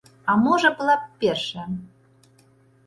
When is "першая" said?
1.25-1.67